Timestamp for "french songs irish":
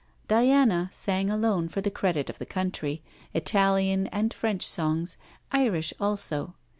4.33-5.93